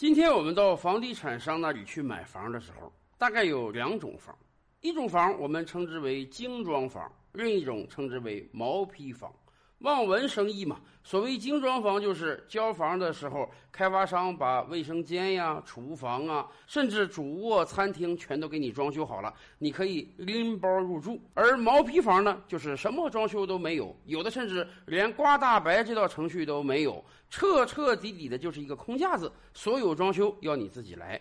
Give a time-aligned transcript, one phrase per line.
[0.00, 4.34] 今天我们到房地产商那里去买房的时候，大概有两种房，
[4.80, 9.30] 一种房我们称之为精装房，另一种称之为毛坯房。
[9.80, 21.18] 望文生义嘛，所谓精装房就是交房的时候，开发商把卫生间呀、厨房啊，甚至主卧、餐厅全都给你装修好了，你可以拎包入住。
[21.32, 31.20] 而毛坯房呢，就是什么装修都没有，有的甚至连刮大白这道程序都没有，彻彻底底的就是一个空架子，所有装修要你自己来。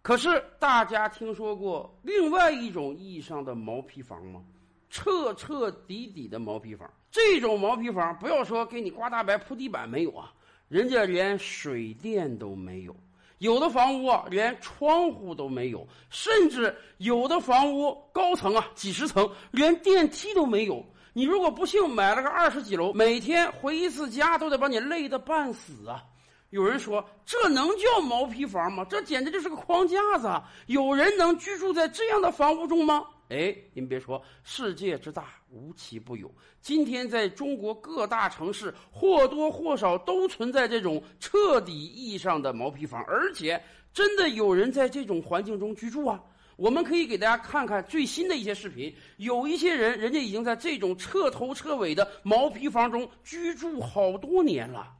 [0.00, 4.42] 可是大家听说过另外一种意义上的毛坯房吗？
[4.90, 10.32] 彻彻底底的毛坯房，这种毛坯房不要说给你刮大白铺地板没有啊，
[10.68, 12.94] 人家连水电都没有，
[13.38, 20.84] 有的房屋啊连窗户都没有，甚至有的房屋高层啊几十层连电梯都没有。
[21.12, 26.04] 你如果不幸买了个二十几楼，每天回一次家都得把你累得半死啊！
[26.50, 28.84] 有人说这能叫毛坯房吗？
[28.88, 30.28] 这简直就是个框架子！
[30.66, 33.04] 有人能居住在这样的房屋中吗？
[33.30, 36.28] 哎，您别说，世界之大，无奇不有。
[36.60, 46.20] 今天在中国各大城市，或多或少都存在这种彻底意义上的毛坯房，而且真的有人在这种环境中居住啊！
[46.56, 54.92] 我们可以给大家看看最新的一些视频，有一些人，人家已经在这种彻头彻尾的毛坯房中居住好多年了。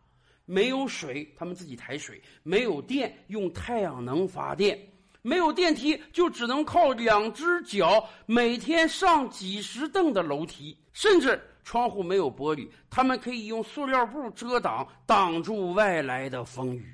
[0.44, 4.78] 没有水，他们自己抬水；没有电，用太阳能发电。
[5.23, 16.87] 没有电梯，就只能靠两只脚每天上几十凳的楼梯，甚至窗户没有玻璃，他们可以用塑料布遮挡，挡住外来的风雨。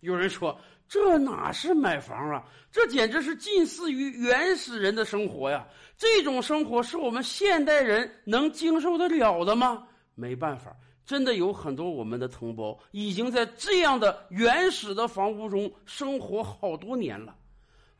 [0.00, 2.44] 有人说，这哪是买房啊？
[2.70, 5.66] 这简直是近似于原始人的生活呀！
[5.96, 9.86] 这种生活是我们现代人能经受得了的吗？
[10.14, 17.34] 没办法，真的有很多我们的同胞已经在这样的原始的房屋中生活好多年了。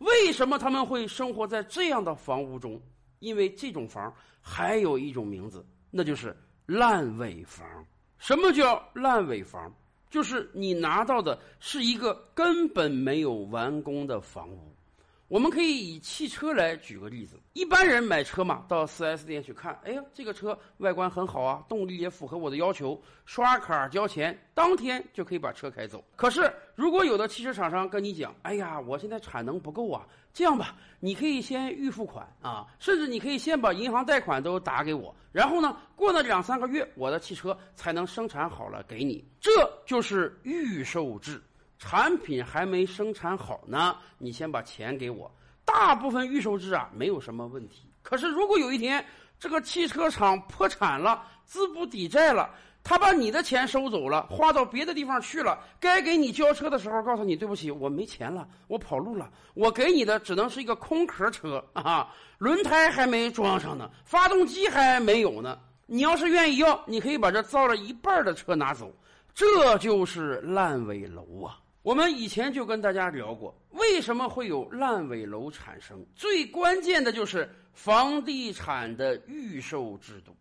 [0.05, 2.81] 为什么他们会生活在这样的房屋中？
[3.21, 7.67] 因为这种房还有一种名字，那就是烂尾房。
[8.19, 9.73] 什么叫烂尾房？
[10.11, 14.75] 就是你拿到的是一个根本没有完工的房屋。
[15.29, 26.05] 我们可以以汽车来举个例子，一般人买车嘛，到 4S 店去看，哎呀，这个车外观很好啊，动力也符合我的要求，刷卡交钱，当天就可以把车开走。
[26.15, 39.51] 可是，如果有的汽车厂商跟你讲，哎呀，我现在产能不够啊，这样吧，你可以先预付款啊，甚至你可以先把银行贷款都打给我，然后呢，过了两三个月，我的汽车才能生产好了给你，这
[39.87, 41.43] 就是预售制。
[41.79, 45.31] 产品还没生产好呢，你先把钱给我。
[45.65, 47.89] 大部分预售制啊，没有什么问题。
[48.03, 49.05] 可是如果有一天
[49.39, 52.51] 这个汽车厂破产了，资不抵债了，
[52.83, 65.59] 他把你的钱收走了，花到别的地方去了，该给你交车的时候，告诉你对不起，我没钱了，我跑路了，我给你的只能是一个空壳车啊，轮胎还没装上呢，发动机还没有呢。
[65.87, 68.95] 你要是愿意要，你可以把这造了一半的车拿走，
[69.35, 71.59] 这就是烂尾楼啊。
[71.85, 76.03] 我们以前就跟大家聊过，为什么会有烂尾楼产生？
[76.17, 80.35] 最关键的就是房地产的预售制度。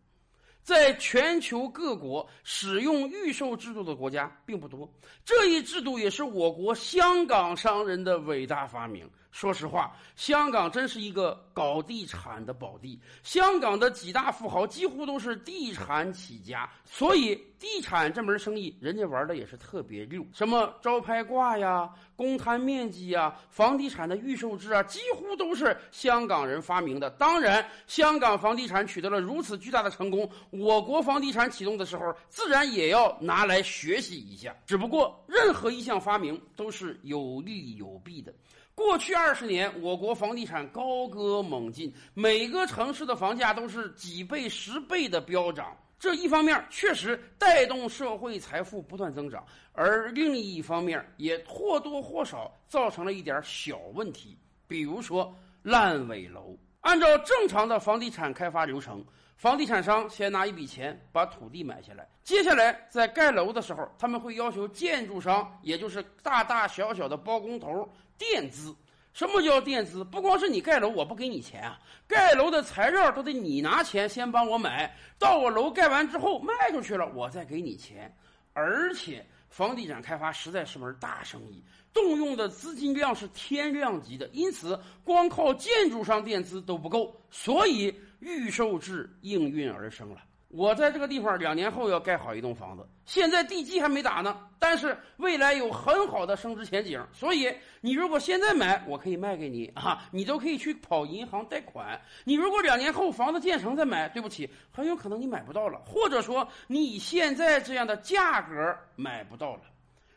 [0.61, 4.89] 在全球各国使用预售制度的国家并不多，
[5.25, 9.05] 这一制度也是我国香港商人的伟大发明。
[9.33, 12.99] 说实话，香港真是一个搞地产的宝地。
[13.23, 20.23] 香港的几大富豪几乎都是地产起家，所以地产这门生意人家玩的也是特别溜。
[20.31, 27.09] 什么招牌挂呀、公摊面积呀、房地产的预售制啊，几乎都是香港人发明的。
[27.09, 34.55] 当然，香港房地产取得了如此巨大的成功，我国房地产启动的时候，自然也要拿来学习一下。
[34.67, 38.31] 只不过，任何一项发明都是有利有弊的。
[38.75, 45.77] 过去二十年，我国房地产高歌猛进，每个城市的房价都是几倍、十倍的飙涨。
[45.99, 54.37] 这一方面确实带动社会财富不断增长，而另一方面也或多或少造成了一点小问题，
[54.67, 56.57] 比如说烂尾楼。
[56.81, 59.01] 按照正常的房地产开发流程，
[59.35, 67.87] 房地产商先拿一笔钱把土地买下来，接下来在盖楼的时候，他们会要求建筑商，也就是大大小小的包工头
[68.17, 68.73] 垫资。
[69.13, 70.03] 什么叫垫资？
[70.03, 78.15] 不光是你盖楼，我不给你钱啊，盖楼的材料都得你拿钱先帮我买，到我楼盖完之后卖出去了，我再给你钱，
[78.53, 79.25] 而且。
[79.49, 81.63] 房地产开发实在是门大生意，
[81.93, 90.21] 动用的资金量是天量级的，因此光靠建筑商垫资都不够，所以预售制应运而生了。
[90.47, 101.99] 我在这个地方两年后要盖好一栋房子，现在地基还没打呢，但是未来有很好的升值前景，所以你如果现在买，我可以卖给你啊，你都可以去跑银行贷款。
[102.23, 108.53] 你如果两年后房子建成再买，对不起，很有可能你买不到了，或者说你以现在这样的价格
[108.95, 109.61] 买不到了。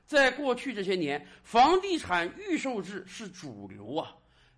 [0.04, 4.12] 在过去这些年，房地产预售制是主流啊。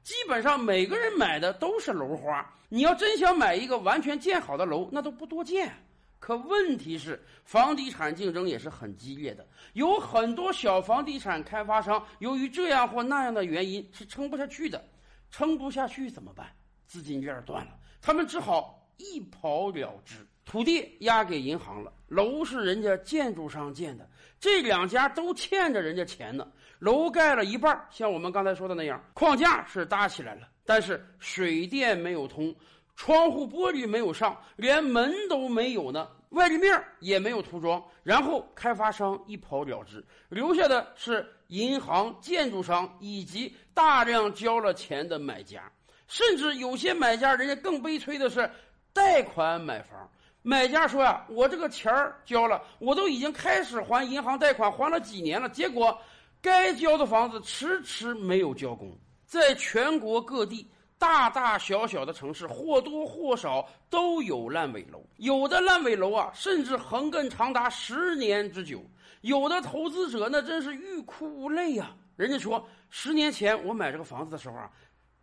[0.08, 2.50] 基本上每个人买的都是楼花。
[2.70, 5.70] 你要真想买一个完全建好的楼，那都不多见。
[6.18, 14.82] 可问题是，房地产竞争也是很激烈的，有很多小房地产开发商由于这样或那样的原因是撑不下去的。
[15.30, 16.46] 撑不下去怎么办？
[16.86, 20.26] 资金链断了，他们只好一跑了之。
[20.46, 24.08] 土地押给银行了，楼是人家建筑商建的，
[24.40, 26.50] 这两家都欠着人家钱呢。
[26.78, 32.54] 楼盖了一半，像我们刚才说的那样，框架是搭起来了，但是水电没有通，
[32.94, 45.62] 窗户玻璃没有上，连门都没有呢，外立面也没有涂装，然后开发商一跑了之，留下的是银行、建筑商以及大量交了钱的买家，
[46.06, 48.48] 甚至有些买家人家更悲催的是
[48.92, 50.08] 贷款买房。
[50.42, 55.98] 买家说呀，我这个钱儿交了，我都已经开始还银行贷款，还了几年了，结果。
[56.40, 58.96] 该交的房子迟迟没有交工，
[59.26, 60.66] 在全国各地
[60.98, 68.82] 大大小小的城市或多或少都有烂尾楼，有的烂尾楼啊，甚至横亘长达十年之久。
[69.22, 74.70] 有的投资者那真是欲哭无泪呀，人家说十年前我买这个房子的时候啊。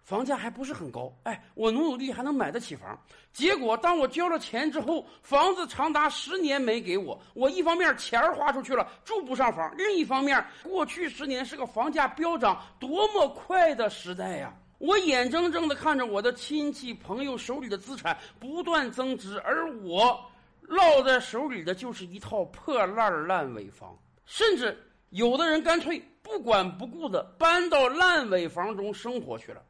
[0.06, 2.96] 房价还不是很高，哎，我努努力还能买得起房。
[3.34, 7.19] 结果当我交了钱之后，房子长达十年没给我。
[7.34, 14.54] 我一方面钱花出去了，住不上房；另一方面，过去十年是个房价飙涨多么快的时代呀！
[14.78, 20.24] 我眼睁睁地看着我的亲戚朋友手里的资产不断增值，而我
[20.62, 23.98] 落在手里的就是一套破烂烂尾房。
[24.28, 24.78] 甚至
[25.10, 29.63] 有的人干脆不管不顾地搬到烂尾房中生活去了。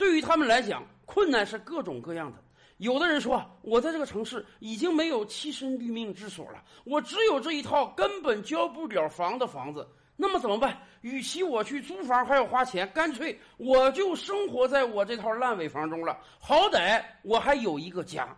[0.00, 2.38] 对于他们来讲，困难是各种各样的。
[2.78, 9.86] 有的人说：“我在这个城市已经没有栖身立命之所了，我只有这一套根本交不了房的房子。
[10.16, 10.80] 那么怎么办？
[11.02, 16.18] 与其我去租房还要花钱，干脆我就生活在我这套烂尾房中了。
[16.38, 18.34] 好歹我还有一个家。”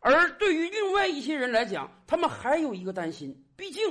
[0.00, 3.84] 而对于另外一些人来讲，他们还有一个担心：毕竟，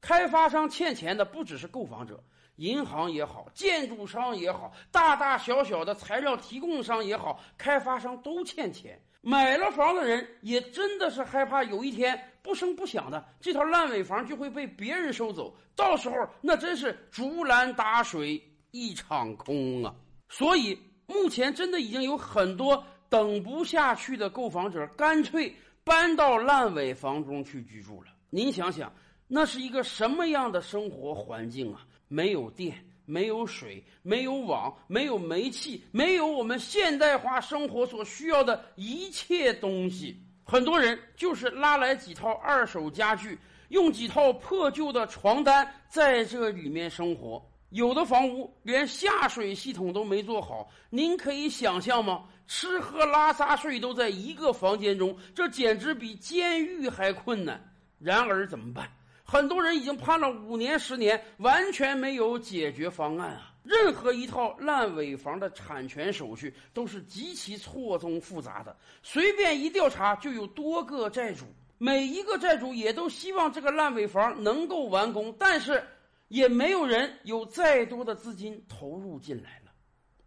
[0.00, 2.22] 开发商欠钱的不只是购房者。
[2.56, 9.00] 银行也好，建筑商也好，大大小小的材料提供商也好，开发商都欠钱。
[9.20, 18.42] 买了房的人也真的是害怕有一天不声不响的这套烂尾房就会被别人收走，到时候那真是竹篮打水
[18.72, 19.94] 一场空啊！
[20.28, 25.54] 所以目前真的已经有很多等不下去的购房者，干脆
[25.84, 28.08] 搬到烂尾房中去居住了。
[28.30, 28.92] 您想想，
[29.28, 31.86] 那是一个什么样的生活环境啊？
[32.08, 40.20] 没有电，没有水，没有网，没有煤气，没有我们现代化生活所需要的一切东西。
[40.42, 43.38] 很多人就是拉来几套二手家具，
[43.68, 47.46] 用几套破旧的床单在这里面生活。
[47.68, 52.24] 有的房屋连下水系统都没做好，您可以想象吗？
[52.46, 57.62] 吃喝拉撒睡都在一个房间中，这简直比监狱还困难。
[57.98, 58.90] 然而怎么办？
[59.30, 63.52] 很多人已经判了五年、十年，完全没有解决方案啊！
[63.62, 71.44] 任何一套烂尾房的产权手续都是极其错综复杂的，随便一调查就有多个债主，
[71.76, 75.86] 每一个债主也都希望这个烂尾房能够完工，但是
[76.28, 79.70] 也没有人有再多的资金投入进来了。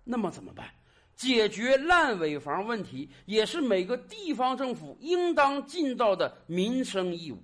[0.03, 0.69] 那么怎么办？
[1.15, 7.41] 解决烂尾房问题也是每个地方政府应当尽到的民生义务。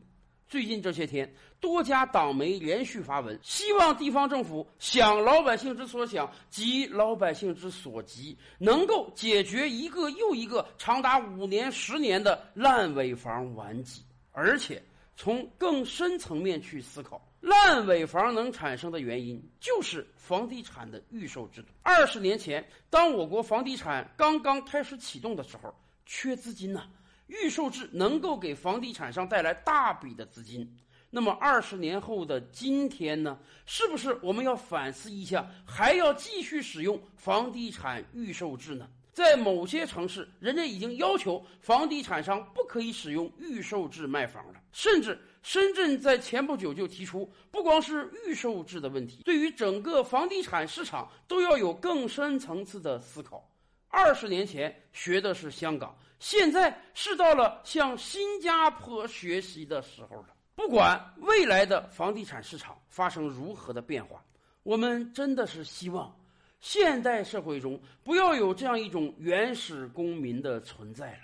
[0.47, 14.01] 最近这些天，多家党媒连续发文，希望地方政府想老百姓之所想，急老百姓之所急，能够解决一个又一个长达五年、十年的烂尾房顽疾。
[14.31, 14.81] 而且，
[15.17, 21.67] 从更深层面去思考，烂尾房能产生的原因，就是房地产的预售制度。
[21.83, 25.75] 二十年前，当我国房地产刚刚开始启动的时候，
[26.05, 26.87] 缺资金呐。
[27.27, 30.69] 预售制能够给房地产商带来大笔的资金，
[31.09, 33.37] 那么二十年后的今天呢？
[33.65, 38.87] 是不是我们要反思一下，还要继续使用房地产预售制呢？
[39.13, 53.49] 在某些城市，人家已经要求房地产商不可以使用预售制卖房了，甚至深圳在前不久就提出，不光是预售制的问题，对于整个房地产市场都要有更深层次的思考。
[53.89, 60.27] 二十年前学的是香港，现在是到了向新加坡学习的时候了。
[60.55, 64.23] 不管未来的房地产市场发生如何的变化，
[64.63, 66.13] 我们真的是希望
[66.59, 71.19] 现代社会中不要有这样一种原始公民的存在了。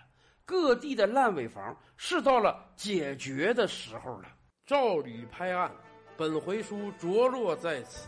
[0.45, 4.25] 各地的烂尾房是到了解决的时候了。
[4.65, 5.71] 照吕拍案，
[6.15, 8.07] 本回书着落在此。